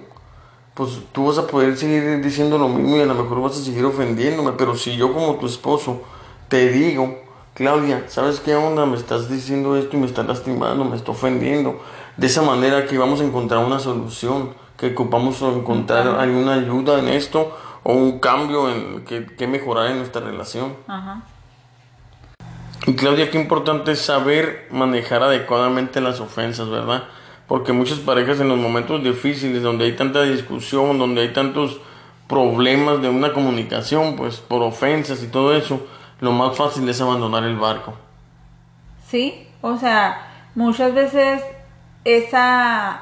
pues 0.75 0.99
tú 1.11 1.25
vas 1.25 1.37
a 1.37 1.47
poder 1.47 1.75
seguir 1.75 2.21
diciendo 2.21 2.57
lo 2.57 2.69
mismo 2.69 2.97
y 2.97 3.01
a 3.01 3.05
lo 3.05 3.15
mejor 3.15 3.41
vas 3.41 3.57
a 3.57 3.63
seguir 3.63 3.83
ofendiéndome, 3.83 4.51
pero 4.51 4.75
si 4.75 4.95
yo 4.95 5.11
como 5.11 5.35
tu 5.35 5.47
esposo 5.47 6.03
te 6.49 6.69
digo, 6.69 7.24
Claudia, 7.55 8.03
¿sabes 8.09 8.41
qué 8.41 8.53
onda? 8.53 8.85
Me 8.85 8.97
estás 8.97 9.29
diciendo 9.29 9.77
esto 9.77 9.95
y 9.95 9.99
me 10.01 10.07
estás 10.07 10.27
lastimando, 10.27 10.83
me 10.83 10.97
está 10.97 11.11
ofendiendo. 11.11 11.81
De 12.17 12.27
esa 12.27 12.41
manera 12.41 12.85
que 12.85 12.97
vamos 12.97 13.21
a 13.21 13.23
encontrar 13.23 13.63
una 13.63 13.79
solución, 13.79 14.49
que 14.77 14.87
ocupamos 14.87 15.41
encontrar 15.41 16.05
alguna 16.05 16.55
ayuda 16.55 16.99
en 16.99 17.07
esto 17.07 17.57
o 17.83 17.93
un 17.93 18.19
cambio 18.19 18.69
en 18.69 19.05
que, 19.05 19.25
que 19.25 19.47
mejorar 19.47 19.91
en 19.91 19.99
nuestra 19.99 20.19
relación. 20.19 20.75
Ajá. 20.85 21.23
Y 22.87 22.95
Claudia, 22.95 23.31
qué 23.31 23.39
importante 23.39 23.93
es 23.93 24.01
saber 24.01 24.67
manejar 24.69 25.23
adecuadamente 25.23 26.01
las 26.01 26.19
ofensas, 26.19 26.69
¿verdad? 26.69 27.05
Porque 27.47 27.71
muchas 27.71 27.99
parejas 27.99 28.41
en 28.41 28.49
los 28.49 28.57
momentos 28.57 29.01
difíciles, 29.01 29.63
donde 29.63 29.85
hay 29.85 29.95
tanta 29.95 30.23
discusión, 30.23 30.99
donde 30.99 31.21
hay 31.21 31.31
tantos 31.31 31.79
problemas 32.27 33.01
de 33.01 33.07
una 33.07 33.31
comunicación, 33.31 34.17
pues 34.17 34.41
por 34.41 34.61
ofensas 34.61 35.23
y 35.23 35.27
todo 35.27 35.55
eso, 35.55 35.87
lo 36.19 36.31
más 36.31 36.55
fácil 36.55 36.87
es 36.87 37.01
abandonar 37.01 37.43
el 37.43 37.57
barco. 37.57 37.93
Sí, 39.07 39.47
o 39.61 39.77
sea, 39.77 40.27
muchas 40.55 40.93
veces 40.93 41.43
esa, 42.03 43.01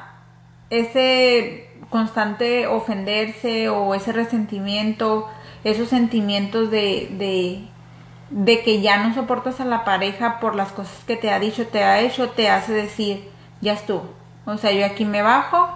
ese 0.70 1.70
constante 1.90 2.66
ofenderse 2.66 3.68
o 3.68 3.94
ese 3.94 4.12
resentimiento, 4.12 5.28
esos 5.62 5.88
sentimientos 5.88 6.70
de, 6.70 7.08
de, 7.12 7.64
de 8.30 8.62
que 8.62 8.80
ya 8.80 9.02
no 9.02 9.14
soportas 9.14 9.60
a 9.60 9.64
la 9.64 9.84
pareja 9.84 10.40
por 10.40 10.54
las 10.54 10.72
cosas 10.72 11.04
que 11.06 11.16
te 11.16 11.30
ha 11.30 11.38
dicho, 11.38 11.66
te 11.68 11.84
ha 11.84 12.00
hecho, 12.00 12.30
te 12.30 12.48
hace 12.48 12.72
decir, 12.72 13.28
ya 13.60 13.74
estuvo. 13.74 14.04
O 14.44 14.58
sea, 14.58 14.72
yo 14.72 14.84
aquí 14.84 15.04
me 15.04 15.22
bajo 15.22 15.68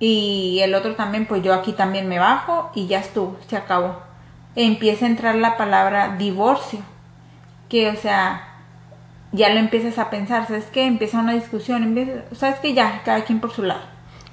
y 0.00 0.60
el 0.62 0.74
otro 0.74 0.96
también, 0.96 1.26
pues 1.26 1.42
yo 1.42 1.54
aquí 1.54 1.72
también 1.72 2.08
me 2.08 2.18
bajo 2.18 2.70
y 2.74 2.86
ya 2.86 3.00
estuvo, 3.00 3.36
se 3.46 3.56
acabó 3.56 4.07
empieza 4.56 5.06
a 5.06 5.08
entrar 5.08 5.34
la 5.34 5.56
palabra 5.56 6.16
divorcio, 6.16 6.80
que 7.68 7.88
o 7.88 7.96
sea, 7.96 8.48
ya 9.32 9.50
lo 9.50 9.58
empiezas 9.60 9.98
a 9.98 10.10
pensar, 10.10 10.46
¿sabes 10.46 10.66
qué? 10.66 10.86
Empieza 10.86 11.20
una 11.20 11.34
discusión, 11.34 11.82
empieza, 11.82 12.24
¿sabes 12.34 12.60
que 12.60 12.74
Ya, 12.74 13.02
cada 13.04 13.24
quien 13.24 13.40
por 13.40 13.52
su 13.52 13.62
lado, 13.62 13.82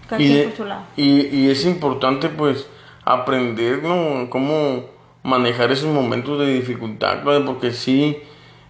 cada 0.08 0.22
y, 0.22 0.28
quien 0.28 0.50
por 0.50 0.58
su 0.58 0.66
lado. 0.66 0.82
Y, 0.96 1.28
y, 1.28 1.50
es 1.50 1.66
importante 1.66 2.30
pues 2.30 2.68
aprender, 3.04 3.84
¿no? 3.84 4.30
Cómo 4.30 4.96
manejar 5.26 5.72
esos 5.72 5.92
momentos 5.92 6.40
de 6.40 6.54
dificultad, 6.54 7.24
porque 7.46 7.72
sí, 7.72 8.18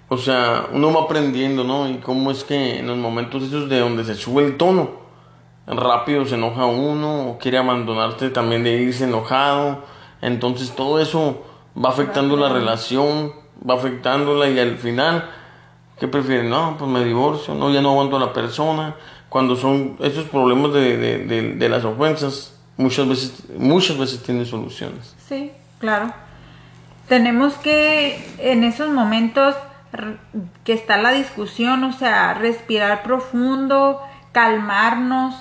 o 0.08 0.18
sea, 0.18 0.68
uno 0.72 0.94
va 0.94 1.04
aprendiendo, 1.04 1.64
¿no? 1.64 1.90
Y 1.90 1.98
cómo 1.98 2.32
es 2.32 2.44
que 2.44 2.80
en 2.80 2.88
los 2.88 2.98
momentos 2.98 3.44
esos 3.44 3.70
de 3.70 3.80
donde 3.80 4.06
se 4.06 4.16
sube 4.16 4.46
el 4.46 4.56
tono, 4.56 4.92
rápido 5.68 6.26
se 6.26 6.36
enoja 6.36 6.66
uno, 6.66 7.30
o 7.30 7.38
quiere 7.38 7.58
abandonarte 7.58 8.30
también 8.30 8.64
de 8.64 8.72
irse 8.82 9.04
enojado, 9.04 9.84
entonces 10.22 10.76
todo 10.76 11.00
eso 11.00 11.44
va 11.84 11.90
afectando 11.90 12.38
la 12.38 12.50
relación, 12.50 13.34
va 13.68 13.76
afectándola 13.76 14.50
y 14.50 14.60
al 14.60 14.78
final, 14.78 15.30
¿qué 16.00 16.08
prefieren? 16.08 16.50
No, 16.50 16.76
pues 16.78 16.90
me 16.90 17.04
divorcio, 17.04 17.54
no, 17.54 17.72
ya 17.72 17.82
no 17.82 17.92
aguanto 17.92 18.18
a 18.18 18.20
la 18.20 18.34
persona. 18.34 18.96
Cuando 19.30 19.56
son 19.56 19.98
esos 20.00 20.26
problemas 20.26 20.74
de, 20.74 20.98
de, 20.98 21.56
de, 21.56 21.70
las 21.70 21.84
ofensas, 21.84 22.58
muchas 22.78 23.08
veces, 23.08 23.44
muchas 23.58 23.98
veces 23.98 24.24
tienen 24.24 24.46
soluciones. 24.46 25.16
Sí, 25.28 25.52
claro. 25.80 26.14
Tenemos 27.10 27.56
que 27.56 28.34
en 28.40 28.64
esos 28.64 28.90
momentos 28.90 29.56
que 30.64 30.74
está 30.74 30.98
la 30.98 31.12
discusión, 31.12 31.84
o 31.84 31.92
sea, 31.92 32.34
respirar 32.34 33.04
profundo, 33.04 34.02
calmarnos, 34.32 35.36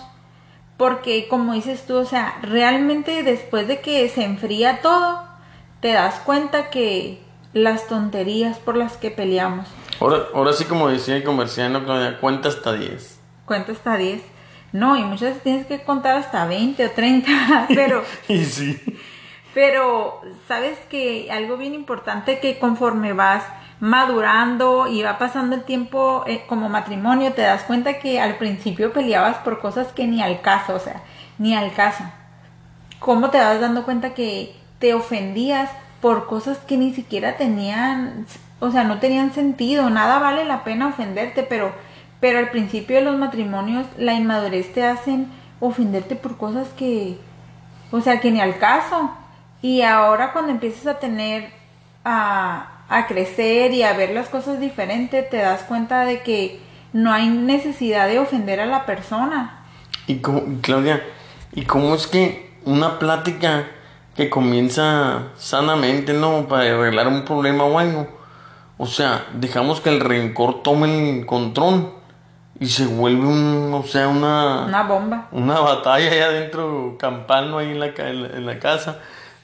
porque 0.76 1.28
como 1.28 1.54
dices 1.54 1.86
tú, 1.86 1.96
o 1.96 2.04
sea, 2.04 2.38
realmente 2.42 3.22
después 3.22 3.68
de 3.68 3.80
que 3.80 4.08
se 4.08 4.24
enfría 4.24 4.80
todo, 4.82 5.22
te 5.80 5.92
das 5.92 6.20
cuenta 6.20 6.70
que 6.70 7.20
las 7.52 7.86
tonterías 7.86 8.58
por 8.58 8.76
las 8.76 8.96
que 8.96 9.10
peleamos. 9.10 9.68
Ahora, 10.00 10.24
ahora 10.34 10.52
sí 10.52 10.64
como 10.64 10.88
decía 10.88 11.16
el 11.16 11.24
comerciante, 11.24 11.80
cuenta 12.20 12.48
hasta 12.48 12.72
10. 12.72 13.20
Cuenta 13.46 13.72
hasta 13.72 13.96
10. 13.96 14.22
No, 14.72 14.96
y 14.96 15.04
muchas 15.04 15.28
veces 15.28 15.42
tienes 15.44 15.66
que 15.66 15.82
contar 15.84 16.16
hasta 16.16 16.46
20 16.46 16.84
o 16.84 16.90
30, 16.90 17.66
pero... 17.74 18.02
y 18.28 18.44
sí. 18.44 18.80
Pero, 19.54 20.20
¿sabes 20.48 20.76
que 20.90 21.30
Algo 21.30 21.56
bien 21.56 21.74
importante 21.74 22.40
que 22.40 22.58
conforme 22.58 23.12
vas 23.12 23.44
madurando 23.80 24.86
y 24.86 25.02
va 25.02 25.18
pasando 25.18 25.56
el 25.56 25.64
tiempo 25.64 26.24
eh, 26.26 26.44
como 26.46 26.68
matrimonio, 26.68 27.32
te 27.32 27.42
das 27.42 27.64
cuenta 27.64 27.98
que 27.98 28.20
al 28.20 28.36
principio 28.36 28.92
peleabas 28.92 29.36
por 29.38 29.60
cosas 29.60 29.88
que 29.88 30.06
ni 30.06 30.22
al 30.22 30.40
caso, 30.40 30.74
o 30.74 30.78
sea, 30.78 31.02
ni 31.38 31.54
al 31.54 31.72
caso. 31.72 32.04
¿Cómo 32.98 33.30
te 33.30 33.38
vas 33.38 33.60
dando 33.60 33.84
cuenta 33.84 34.14
que 34.14 34.54
te 34.78 34.94
ofendías 34.94 35.70
por 36.00 36.26
cosas 36.26 36.58
que 36.58 36.76
ni 36.76 36.94
siquiera 36.94 37.36
tenían, 37.36 38.26
o 38.60 38.70
sea, 38.70 38.84
no 38.84 38.98
tenían 38.98 39.32
sentido? 39.32 39.90
Nada 39.90 40.18
vale 40.18 40.44
la 40.44 40.64
pena 40.64 40.88
ofenderte, 40.88 41.42
pero, 41.42 41.72
pero 42.20 42.38
al 42.38 42.50
principio 42.50 42.96
de 42.96 43.02
los 43.02 43.18
matrimonios 43.18 43.86
la 43.98 44.14
inmadurez 44.14 44.72
te 44.72 44.84
hacen 44.84 45.28
ofenderte 45.60 46.16
por 46.16 46.36
cosas 46.36 46.68
que, 46.76 47.18
o 47.90 48.00
sea, 48.00 48.20
que 48.20 48.30
ni 48.30 48.40
al 48.40 48.58
caso. 48.58 49.10
Y 49.60 49.82
ahora 49.82 50.32
cuando 50.32 50.52
empiezas 50.52 50.86
a 50.86 50.98
tener 50.98 51.50
a 52.04 52.73
a 52.88 53.06
crecer 53.06 53.72
y 53.72 53.82
a 53.82 53.92
ver 53.94 54.10
las 54.10 54.28
cosas 54.28 54.60
diferente, 54.60 55.22
te 55.22 55.38
das 55.38 55.62
cuenta 55.62 56.04
de 56.04 56.22
que 56.22 56.60
no 56.92 57.12
hay 57.12 57.28
necesidad 57.28 58.08
de 58.08 58.18
ofender 58.18 58.60
a 58.60 58.66
la 58.66 58.86
persona. 58.86 59.64
Y 60.06 60.20
Claudia, 60.60 61.02
¿y 61.52 61.64
cómo 61.64 61.94
es 61.94 62.06
que 62.06 62.52
una 62.64 62.98
plática 62.98 63.66
que 64.14 64.30
comienza 64.30 65.28
sanamente, 65.36 66.12
¿no? 66.12 66.46
Para 66.46 66.62
arreglar 66.74 67.08
un 67.08 67.24
problema 67.24 67.64
o 67.64 67.78
algo. 67.78 68.06
O 68.76 68.86
sea, 68.86 69.26
dejamos 69.34 69.80
que 69.80 69.90
el 69.90 70.00
rencor 70.00 70.62
tome 70.62 71.18
el 71.18 71.26
control 71.26 71.92
y 72.60 72.66
se 72.66 72.86
vuelve 72.86 73.26
un, 73.26 73.72
o 73.74 73.82
sea, 73.82 74.08
una... 74.08 74.64
Una 74.66 74.82
bomba. 74.84 75.28
Una 75.32 75.60
batalla 75.60 76.10
ahí 76.10 76.18
adentro, 76.20 76.96
campano 76.98 77.58
ahí 77.58 77.70
en 77.70 77.80
la, 77.80 77.86
en 77.86 78.46
la 78.46 78.58
casa. 78.58 79.00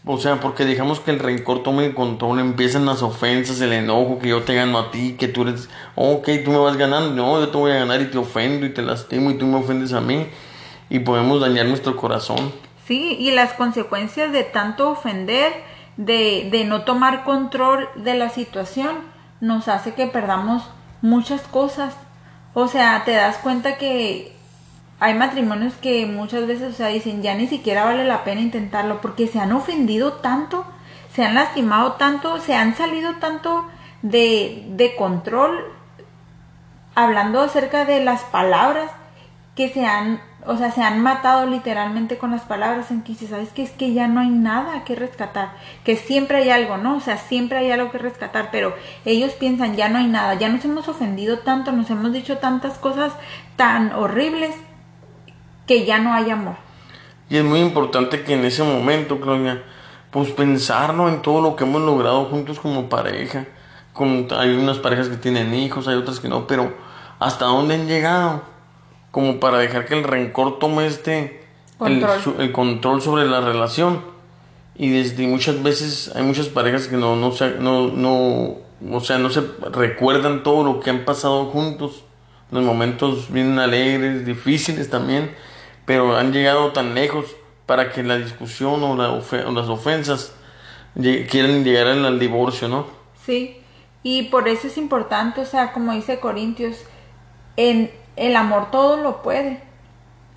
O 0.07 0.17
sea, 0.17 0.41
porque 0.41 0.65
dejamos 0.65 0.99
que 0.99 1.11
el 1.11 1.19
rencor 1.19 1.63
tome 1.63 1.85
el 1.85 1.95
control, 1.95 2.41
empiezan 2.41 2.87
las 2.87 3.03
ofensas, 3.03 3.61
el 3.61 3.73
enojo, 3.73 4.19
que 4.19 4.29
yo 4.29 4.43
te 4.43 4.55
gano 4.55 4.79
a 4.79 4.91
ti, 4.91 5.17
que 5.19 5.29
tú 5.29 5.43
eres, 5.43 5.69
ok, 5.95 6.27
tú 6.43 6.53
me 6.53 6.59
vas 6.59 6.79
ganando, 6.79 7.11
no, 7.15 7.39
yo 7.39 7.51
te 7.51 7.59
voy 7.59 7.73
a 7.73 7.81
ganar 7.81 8.01
y 8.01 8.07
te 8.07 8.17
ofendo 8.17 8.65
y 8.65 8.71
te 8.71 8.81
lastimo 8.81 9.31
y 9.31 9.35
tú 9.35 9.47
me 9.47 9.59
ofendes 9.59 9.93
a 9.93 10.01
mí 10.01 10.27
y 10.89 11.01
podemos 11.01 11.41
dañar 11.43 11.67
nuestro 11.67 11.97
corazón. 11.97 12.53
Sí, 12.87 13.17
y 13.21 13.31
las 13.33 13.53
consecuencias 13.53 14.33
de 14.33 14.43
tanto 14.43 14.89
ofender, 14.91 15.53
de, 15.99 16.49
de 16.51 16.65
no 16.65 16.83
tomar 16.83 17.25
control 17.25 17.89
de 17.95 18.15
la 18.15 18.31
situación, 18.31 18.97
nos 19.41 19.69
hace 19.69 19.93
que 19.93 20.07
perdamos 20.07 20.63
muchas 21.03 21.43
cosas. 21.43 21.95
O 22.55 22.69
sea, 22.69 23.05
te 23.05 23.13
das 23.13 23.37
cuenta 23.37 23.77
que 23.77 24.35
hay 25.01 25.15
matrimonios 25.15 25.73
que 25.75 26.05
muchas 26.05 26.47
veces, 26.47 26.75
o 26.75 26.77
sea, 26.77 26.89
dicen, 26.89 27.23
ya 27.23 27.35
ni 27.35 27.47
siquiera 27.47 27.85
vale 27.85 28.05
la 28.05 28.23
pena 28.23 28.43
intentarlo 28.43 29.01
porque 29.01 29.27
se 29.27 29.41
han 29.41 29.53
ofendido 29.53 30.13
tanto, 30.15 30.67
se 31.15 31.25
han 31.25 31.35
lastimado 31.35 31.93
tanto, 31.93 32.39
se 32.39 32.55
han 32.55 32.77
salido 32.77 33.15
tanto 33.15 33.67
de, 34.03 34.67
de 34.69 34.95
control, 34.97 35.59
hablando 36.95 37.41
acerca 37.41 37.87
de 37.87 38.05
las 38.05 38.25
palabras 38.25 38.91
que 39.57 39.71
se 39.71 39.87
han, 39.87 40.21
o 40.45 40.59
sea, 40.59 40.71
se 40.71 40.83
han 40.83 41.01
matado 41.01 41.47
literalmente 41.47 42.19
con 42.19 42.31
las 42.31 42.43
palabras 42.43 42.91
en 42.91 43.01
que 43.01 43.13
dices, 43.13 43.31
¿sabes 43.31 43.49
que 43.51 43.63
Es 43.63 43.71
que 43.71 43.95
ya 43.95 44.07
no 44.07 44.21
hay 44.21 44.29
nada 44.29 44.85
que 44.85 44.97
rescatar, 44.97 45.53
que 45.83 45.97
siempre 45.97 46.39
hay 46.39 46.51
algo, 46.51 46.77
¿no? 46.77 46.97
O 46.97 47.01
sea, 47.01 47.17
siempre 47.17 47.57
hay 47.57 47.71
algo 47.71 47.91
que 47.91 47.97
rescatar, 47.97 48.51
pero 48.53 48.75
ellos 49.07 49.33
piensan, 49.33 49.77
ya 49.77 49.89
no 49.89 49.97
hay 49.99 50.09
nada, 50.09 50.35
ya 50.35 50.51
nos 50.51 50.63
hemos 50.67 50.89
ofendido 50.89 51.39
tanto, 51.39 51.73
nos 51.73 51.89
hemos 51.89 52.13
dicho 52.13 52.37
tantas 52.37 52.77
cosas 52.77 53.15
tan 53.57 53.95
horribles 53.95 54.55
que 55.71 55.85
ya 55.85 56.01
no 56.01 56.13
hay 56.13 56.29
amor. 56.29 56.57
Y 57.29 57.37
es 57.37 57.45
muy 57.45 57.61
importante 57.61 58.25
que 58.25 58.35
en 58.35 58.45
ese 58.45 58.65
momento, 58.65 59.21
Claudia, 59.21 59.63
pues 60.11 60.33
pensarnos 60.33 61.13
en 61.13 61.23
todo 61.23 61.41
lo 61.41 61.55
que 61.55 61.63
hemos 61.63 61.81
logrado 61.83 62.25
juntos 62.25 62.59
como 62.59 62.89
pareja. 62.89 63.47
Con, 63.93 64.27
hay 64.37 64.51
unas 64.51 64.79
parejas 64.79 65.09
que 65.09 65.17
tienen 65.17 65.55
hijos, 65.55 65.87
hay 65.87 65.95
otras 65.95 66.19
que 66.19 66.27
no, 66.27 66.49
pero 66.49 66.75
¿hasta 67.21 67.45
dónde 67.45 67.77
han 67.77 67.87
llegado? 67.87 68.43
Como 69.13 69.39
para 69.39 69.59
dejar 69.59 69.87
que 69.87 69.97
el 69.97 70.03
rencor 70.03 70.59
tome 70.59 70.87
este 70.87 71.47
control. 71.79 72.19
El, 72.41 72.51
control 72.51 73.01
sobre 73.01 73.27
la 73.27 73.41
relación. 73.41 74.03
Y 74.75 74.91
desde 74.91 75.25
muchas 75.29 75.63
veces 75.63 76.11
hay 76.17 76.25
muchas 76.25 76.49
parejas 76.49 76.89
que 76.89 76.97
no, 76.97 77.15
no, 77.15 77.33
no, 77.61 77.87
no 77.93 78.97
o 78.97 79.01
sea, 79.01 79.19
no 79.19 79.31
se 79.31 79.43
recuerdan 79.71 80.43
todo 80.43 80.65
lo 80.65 80.81
que 80.81 80.91
han 80.91 81.05
pasado 81.05 81.45
juntos, 81.45 82.03
los 82.51 82.65
momentos 82.65 83.33
bien 83.33 83.57
alegres, 83.61 84.27
difíciles 84.27 84.91
también, 84.91 85.31
pero 85.85 86.17
han 86.17 86.33
llegado 86.33 86.73
tan 86.73 86.95
lejos 86.95 87.37
para 87.67 87.93
que 87.93 88.03
la 88.03 88.17
discusión 88.19 88.83
o, 88.83 88.97
las 88.97 89.69
ofensas 89.69 90.35
quieran 90.95 91.65
llegar 91.65 91.87
al 91.87 92.19
divorcio, 92.19 92.69
¿no? 92.69 92.87
Sí, 93.25 93.63
y 94.03 94.25
por 94.25 94.49
eso 94.49 94.67
es 94.67 94.77
importante, 94.77 95.41
o 95.41 95.47
sea, 95.47 95.73
como 95.73 95.93
dice 95.93 96.21
Corintios, 96.21 96.85
en 97.57 97.91
el 98.17 98.37
amor 98.37 98.71
todo 98.71 98.97
lo 98.97 99.23
puede. 99.23 99.63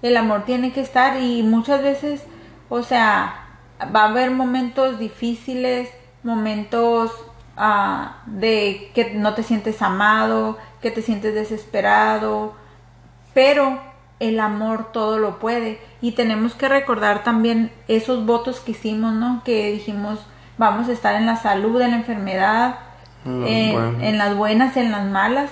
El 0.02 0.18
amor 0.18 0.44
tiene 0.46 0.74
que 0.74 0.82
estar 0.82 1.22
y 1.22 1.44
muchas 1.44 1.82
veces, 1.82 2.24
o 2.70 2.84
sea, 2.84 3.48
va 3.96 4.04
a 4.04 4.10
haber 4.10 4.32
momentos 4.32 5.00
difíciles, 5.00 5.90
momentos 6.24 7.12
ah, 7.56 8.22
de 8.26 8.92
que 8.94 9.14
no 9.14 9.34
te 9.34 9.44
sientes 9.44 9.82
amado, 9.82 10.58
que 10.82 10.92
te 10.92 11.02
sientes 11.02 11.34
desesperado, 11.34 12.54
pero 13.34 13.80
el 14.20 14.40
amor 14.40 14.92
todo 14.92 15.18
lo 15.18 15.40
puede 15.40 15.80
y 16.02 16.12
tenemos 16.12 16.54
que 16.54 16.70
recordar 16.70 17.24
también 17.24 17.72
esos 17.88 18.26
votos 18.26 18.60
que 18.60 18.72
hicimos, 18.72 19.14
¿no? 19.14 19.42
Que 19.44 19.72
dijimos, 19.72 20.20
vamos 20.58 20.90
a 20.90 20.94
estar 20.94 21.16
en 21.16 21.26
la 21.26 21.36
salud, 21.36 21.82
en 21.82 21.92
la 21.92 21.98
enfermedad, 21.98 22.76
en, 23.26 24.18
las 24.18 24.36
buenas, 24.36 24.78
en 24.78 24.92
las 24.92 25.06
malas. 25.06 25.52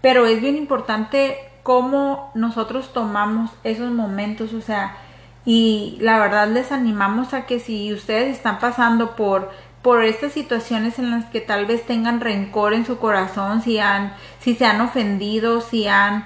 Pero 0.00 0.26
es 0.26 0.40
bien 0.40 0.56
importante 0.56 1.36
cómo 1.62 2.30
nosotros 2.34 2.92
tomamos 2.92 3.50
esos 3.64 3.90
momentos, 3.90 4.54
o 4.54 4.60
sea, 4.60 4.96
y 5.44 5.98
la 6.00 6.18
verdad 6.18 6.48
les 6.48 6.72
animamos 6.72 7.34
a 7.34 7.46
que 7.46 7.58
si 7.58 7.92
ustedes 7.92 8.36
están 8.36 8.58
pasando 8.58 9.16
por 9.16 9.50
por 9.82 10.04
estas 10.04 10.32
situaciones 10.32 10.98
en 10.98 11.12
las 11.12 11.26
que 11.26 11.40
tal 11.40 11.64
vez 11.64 11.86
tengan 11.86 12.20
rencor 12.20 12.74
en 12.74 12.84
su 12.84 12.98
corazón, 12.98 13.62
si 13.62 13.78
han 13.78 14.12
si 14.40 14.54
se 14.54 14.66
han 14.66 14.80
ofendido, 14.80 15.60
si 15.60 15.86
han 15.86 16.24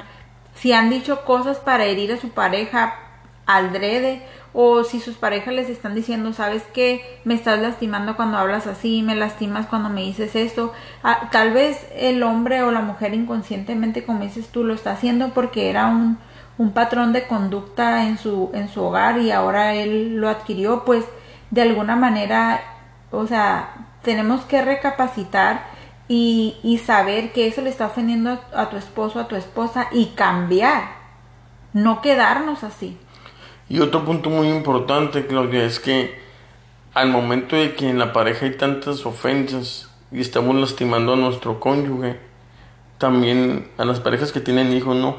si 0.55 0.73
han 0.73 0.91
dicho 0.91 1.25
cosas 1.25 1.59
para 1.59 1.85
herir 1.85 2.13
a 2.13 2.21
su 2.21 2.31
pareja 2.31 2.95
al 3.47 3.73
drede 3.73 4.23
o 4.53 4.85
si 4.85 5.01
sus 5.01 5.17
parejas 5.17 5.55
les 5.55 5.71
están 5.71 5.95
diciendo, 5.95 6.33
sabes 6.33 6.63
que 6.75 7.21
me 7.25 7.35
estás 7.35 7.59
lastimando 7.61 8.17
cuando 8.17 8.37
hablas 8.37 8.67
así, 8.67 9.03
me 9.03 9.17
lastimas 9.17 9.67
cuando 9.67 9.89
me 9.89 10.03
dices 10.03 10.37
esto, 10.37 10.73
ah, 11.03 11.29
tal 11.33 11.53
vez 11.53 11.87
el 11.97 12.23
hombre 12.23 12.63
o 12.63 12.71
la 12.71 12.83
mujer 12.83 13.15
inconscientemente, 13.15 14.05
como 14.05 14.25
dices 14.25 14.49
tú, 14.49 14.63
lo 14.63 14.75
está 14.75 14.93
haciendo 14.93 15.31
porque 15.31 15.71
era 15.71 15.87
un, 15.87 16.19
un 16.59 16.73
patrón 16.73 17.13
de 17.13 17.27
conducta 17.27 18.07
en 18.07 18.19
su, 18.19 18.51
en 18.53 18.69
su 18.69 18.83
hogar 18.83 19.19
y 19.19 19.31
ahora 19.31 19.75
él 19.75 20.17
lo 20.17 20.29
adquirió, 20.29 20.85
pues 20.85 21.05
de 21.51 21.63
alguna 21.63 21.97
manera, 21.97 22.61
o 23.11 23.27
sea, 23.27 23.71
tenemos 24.03 24.43
que 24.43 24.63
recapacitar 24.63 25.72
y, 26.09 26.57
y 26.63 26.79
saber 26.79 27.33
que 27.33 27.47
eso 27.47 27.63
le 27.63 27.71
está 27.71 27.87
ofendiendo 27.87 28.41
a 28.55 28.71
tu 28.71 28.77
esposo, 28.77 29.21
a 29.21 29.29
tu 29.29 29.37
esposa 29.37 29.89
y 29.93 30.07
cambiar, 30.07 30.97
no 31.73 32.01
quedarnos 32.03 32.65
así. 32.65 32.99
Y 33.69 33.81
otro 33.81 34.05
punto 34.05 34.29
muy 34.29 34.49
importante, 34.49 35.27
Claudia, 35.27 35.65
es 35.65 35.81
que 35.81 36.21
al 36.95 37.09
momento 37.09 37.57
de 37.57 37.75
que 37.75 37.89
en 37.89 37.99
la 37.99 38.13
pareja 38.13 38.45
hay 38.45 38.57
tantas 38.57 39.07
ofensas 39.07 39.89
y 40.11 40.21
estamos 40.21 40.55
lastimando 40.57 41.15
a 41.15 41.17
nuestro 41.17 41.59
cónyuge, 41.59 42.21
también 42.99 43.71
a 43.79 43.85
las 43.85 44.01
parejas 44.01 44.31
que 44.31 44.41
tienen 44.41 44.73
hijos, 44.73 44.95
¿no? 44.95 45.17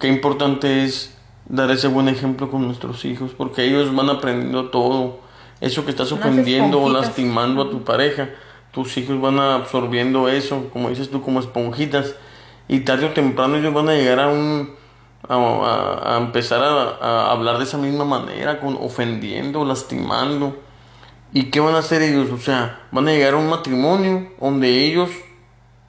Qué 0.00 0.08
importante 0.08 0.84
es 0.84 1.16
dar 1.46 1.70
ese 1.70 1.88
buen 1.88 2.08
ejemplo 2.08 2.50
con 2.50 2.66
nuestros 2.66 3.04
hijos, 3.04 3.32
porque 3.36 3.64
ellos 3.64 3.94
van 3.94 4.10
aprendiendo 4.10 4.70
todo. 4.70 5.20
Eso 5.60 5.84
que 5.84 5.90
estás 5.90 6.10
ofendiendo 6.10 6.82
o 6.82 6.90
lastimando 6.90 7.62
a 7.62 7.70
tu 7.70 7.84
pareja, 7.84 8.30
tus 8.74 8.96
hijos 8.96 9.20
van 9.20 9.38
absorbiendo 9.38 10.28
eso, 10.28 10.68
como 10.72 10.88
dices 10.88 11.10
tú, 11.10 11.22
como 11.22 11.40
esponjitas. 11.40 12.16
Y 12.66 12.80
tarde 12.80 13.06
o 13.06 13.10
temprano 13.10 13.56
ellos 13.56 13.72
van 13.72 13.88
a 13.88 13.94
llegar 13.94 14.20
a 14.20 14.28
un 14.28 14.74
a, 15.28 16.18
empezar 16.20 16.62
a, 16.62 17.30
hablar 17.30 17.58
de 17.58 17.64
esa 17.64 17.78
misma 17.78 18.04
manera, 18.04 18.60
con, 18.60 18.76
ofendiendo, 18.80 19.64
lastimando. 19.64 20.56
¿Y 21.32 21.44
qué 21.44 21.60
van 21.60 21.74
a 21.74 21.78
hacer 21.78 22.02
ellos? 22.02 22.30
O 22.30 22.38
sea, 22.38 22.86
van 22.90 23.08
a 23.08 23.12
llegar 23.12 23.34
a 23.34 23.36
un 23.38 23.48
matrimonio 23.48 24.30
donde 24.40 24.86
ellos 24.86 25.10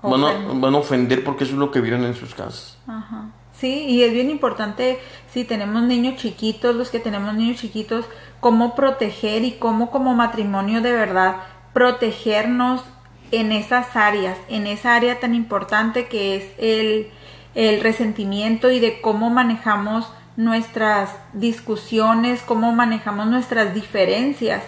van 0.02 0.24
a, 0.24 0.34
van 0.54 0.76
a 0.76 0.78
ofender 0.78 1.24
porque 1.24 1.44
eso 1.44 1.54
es 1.54 1.60
lo 1.60 1.72
que 1.72 1.82
vieron 1.82 2.04
en 2.04 2.16
sus 2.16 2.34
casas. 2.34 2.78
Ajá. 2.88 3.30
Sí, 3.54 3.86
y 3.88 4.04
es 4.04 4.12
bien 4.12 4.30
importante 4.30 5.00
si 5.32 5.46
tenemos 5.46 5.82
niños 5.84 6.18
chiquitos, 6.18 6.76
los 6.76 6.90
que 6.90 7.00
tenemos 7.00 7.34
niños 7.36 7.62
chiquitos, 7.62 8.06
cómo 8.42 8.76
proteger 8.76 9.44
y 9.46 9.54
cómo 9.54 9.92
como 9.92 10.14
matrimonio 10.14 10.82
de 10.82 10.92
verdad 10.92 11.38
protegernos 11.76 12.86
en 13.32 13.52
esas 13.52 13.98
áreas, 13.98 14.38
en 14.48 14.66
esa 14.66 14.96
área 14.96 15.20
tan 15.20 15.36
importante 15.36 16.08
que 16.08 16.38
es 16.38 16.46
el, 16.58 17.10
el 17.54 17.82
resentimiento 17.82 18.72
y 18.72 18.80
de 18.80 19.02
cómo 19.02 19.30
manejamos 19.30 20.10
nuestras 20.38 21.10
discusiones, 21.34 22.42
cómo 22.44 22.72
manejamos 22.72 23.28
nuestras 23.28 23.74
diferencias 23.74 24.64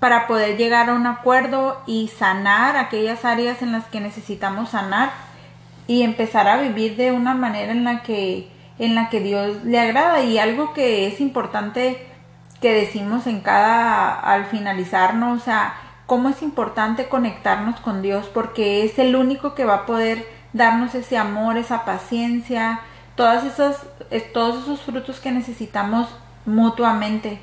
para 0.00 0.26
poder 0.26 0.56
llegar 0.56 0.90
a 0.90 0.94
un 0.94 1.06
acuerdo 1.06 1.80
y 1.86 2.08
sanar 2.08 2.76
aquellas 2.76 3.24
áreas 3.24 3.62
en 3.62 3.70
las 3.70 3.84
que 3.84 4.00
necesitamos 4.00 4.70
sanar 4.70 5.12
y 5.86 6.02
empezar 6.02 6.48
a 6.48 6.60
vivir 6.60 6.96
de 6.96 7.12
una 7.12 7.34
manera 7.34 7.70
en 7.70 7.84
la 7.84 8.02
que 8.02 8.50
en 8.80 8.96
la 8.96 9.10
que 9.10 9.20
Dios 9.20 9.62
le 9.64 9.78
agrada. 9.78 10.22
Y 10.22 10.38
algo 10.38 10.74
que 10.74 11.06
es 11.06 11.20
importante 11.20 12.04
que 12.60 12.72
decimos 12.72 13.28
en 13.28 13.42
cada 13.42 14.18
al 14.18 14.46
finalizarnos, 14.46 15.40
o 15.40 15.44
sea, 15.44 15.85
cómo 16.06 16.28
es 16.28 16.42
importante 16.42 17.08
conectarnos 17.08 17.80
con 17.80 18.00
Dios 18.00 18.26
porque 18.32 18.84
es 18.84 18.98
el 18.98 19.16
único 19.16 19.54
que 19.54 19.64
va 19.64 19.74
a 19.74 19.86
poder 19.86 20.26
darnos 20.52 20.94
ese 20.94 21.18
amor, 21.18 21.58
esa 21.58 21.84
paciencia, 21.84 22.80
todos 23.16 23.44
esos 23.44 24.80
frutos 24.82 25.20
que 25.20 25.32
necesitamos 25.32 26.08
mutuamente 26.44 27.40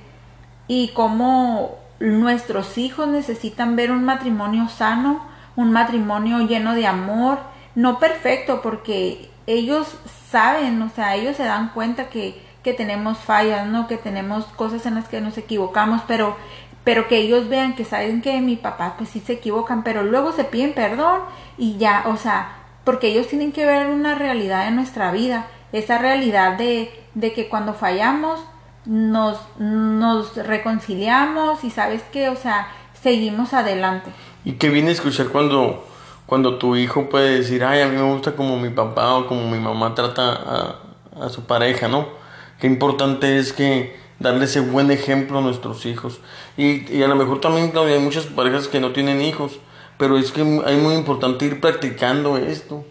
y 0.67 0.89
cómo 0.89 1.77
nuestros 1.99 2.77
hijos 2.77 3.07
necesitan 3.07 3.75
ver 3.75 3.91
un 3.91 4.03
matrimonio 4.03 4.69
sano, 4.69 5.25
un 5.55 5.71
matrimonio 5.71 6.39
lleno 6.39 6.73
de 6.73 6.87
amor, 6.87 7.39
no 7.75 7.99
perfecto 7.99 8.61
porque 8.61 9.29
ellos 9.45 9.95
saben, 10.29 10.81
o 10.81 10.89
sea, 10.89 11.15
ellos 11.15 11.37
se 11.37 11.43
dan 11.43 11.69
cuenta 11.69 12.09
que, 12.09 12.41
que 12.63 12.73
tenemos 12.73 13.17
fallas, 13.17 13.67
¿no? 13.67 13.87
Que 13.87 13.97
tenemos 13.97 14.45
cosas 14.45 14.85
en 14.85 14.95
las 14.95 15.07
que 15.07 15.21
nos 15.21 15.37
equivocamos, 15.37 16.01
pero 16.07 16.35
pero 16.83 17.07
que 17.07 17.17
ellos 17.17 17.47
vean 17.47 17.75
que 17.75 17.85
saben 17.85 18.21
que 18.21 18.41
mi 18.41 18.55
papá 18.55 18.95
pues 18.97 19.09
sí 19.09 19.19
se 19.19 19.33
equivocan, 19.33 19.83
pero 19.83 20.03
luego 20.03 20.31
se 20.33 20.43
piden 20.43 20.73
perdón 20.73 21.21
y 21.57 21.77
ya, 21.77 22.03
o 22.07 22.17
sea, 22.17 22.57
porque 22.83 23.07
ellos 23.07 23.27
tienen 23.27 23.51
que 23.51 23.65
ver 23.65 23.87
una 23.87 24.15
realidad 24.15 24.67
en 24.67 24.75
nuestra 24.75 25.11
vida, 25.11 25.47
esa 25.71 25.97
realidad 25.97 26.57
de, 26.57 26.91
de 27.13 27.33
que 27.33 27.47
cuando 27.47 27.73
fallamos 27.73 28.41
nos, 28.85 29.37
nos 29.59 30.35
reconciliamos 30.35 31.63
y 31.63 31.69
sabes 31.69 32.03
que, 32.11 32.29
o 32.29 32.35
sea, 32.35 32.67
seguimos 33.01 33.53
adelante. 33.53 34.11
Y 34.43 34.53
qué 34.53 34.69
viene 34.69 34.91
escuchar 34.91 35.27
cuando, 35.27 35.85
cuando 36.25 36.57
tu 36.57 36.75
hijo 36.75 37.07
puede 37.09 37.39
decir, 37.39 37.63
ay, 37.63 37.81
a 37.81 37.87
mí 37.87 37.95
me 37.95 38.13
gusta 38.13 38.35
como 38.35 38.57
mi 38.57 38.69
papá 38.69 39.15
o 39.15 39.27
como 39.27 39.49
mi 39.49 39.59
mamá 39.59 39.95
trata 39.95 40.33
a, 40.33 41.25
a 41.25 41.29
su 41.29 41.45
pareja, 41.45 41.87
¿no? 41.87 42.07
Qué 42.59 42.67
importante 42.67 43.39
es 43.39 43.53
que 43.53 44.02
darle 44.23 44.45
ese 44.45 44.61
buen 44.61 44.89
ejemplo 44.89 45.37
a 45.37 45.41
nuestros 45.41 45.85
hijos. 45.85 46.19
Y, 46.57 46.91
y 46.91 47.03
a 47.03 47.07
lo 47.07 47.15
mejor 47.15 47.39
también, 47.39 47.71
hay 47.75 47.99
muchas 47.99 48.25
parejas 48.25 48.67
que 48.67 48.79
no 48.79 48.91
tienen 48.91 49.21
hijos 49.21 49.59
pero 49.97 50.17
es 50.17 50.31
que 50.31 50.41
es 50.41 50.81
muy 50.81 50.95
importante 50.95 51.45
ir 51.45 51.61
practicando 51.61 52.37
esto, 52.37 52.85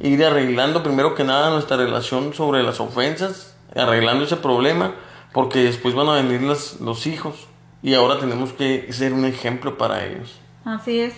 ir 0.00 0.24
arreglando 0.24 0.82
primero 0.82 1.14
que 1.14 1.24
nada 1.24 1.50
nuestra 1.50 1.76
relación 1.76 2.34
sobre 2.34 2.62
las 2.62 2.80
ofensas, 2.80 3.56
arreglando 3.74 4.24
ese 4.24 4.36
problema, 4.36 4.94
porque 5.32 5.60
después 5.60 5.94
van 5.94 6.08
a 6.08 6.14
venir 6.14 6.42
los, 6.42 6.80
los 6.80 7.06
hijos 7.06 7.46
y 7.82 7.94
ahora 7.94 8.18
tenemos 8.18 8.52
que 8.52 8.92
ser 8.92 9.12
un 9.12 9.26
ejemplo 9.26 9.76
para 9.76 10.04
ellos. 10.06 10.40
Así 10.64 11.00
es. 11.00 11.14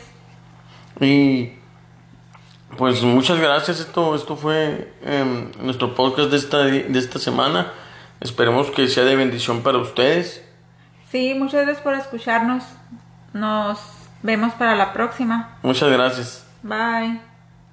Y 1.00 1.52
pues 2.76 3.02
muchas 3.02 3.38
gracias, 3.38 3.80
esto, 3.80 4.14
esto 4.14 4.36
fue 4.36 4.92
em, 5.02 5.50
nuestro 5.62 5.94
podcast 5.94 6.30
de 6.30 6.36
esta, 6.36 6.58
de 6.64 6.98
esta 6.98 7.18
semana. 7.18 7.72
Esperemos 8.20 8.70
que 8.70 8.88
sea 8.88 9.04
de 9.04 9.16
bendición 9.16 9.62
para 9.62 9.78
ustedes. 9.78 10.44
Sí, 11.10 11.34
muchas 11.34 11.64
gracias 11.64 11.82
por 11.82 11.94
escucharnos. 11.94 12.64
Nos 13.32 13.78
Vemos 14.22 14.52
para 14.54 14.74
la 14.74 14.92
próxima. 14.92 15.56
Muchas 15.62 15.90
gracias. 15.90 16.46
Bye. 16.62 17.20